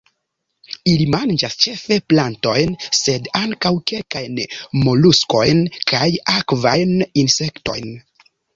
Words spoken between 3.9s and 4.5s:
kelkajn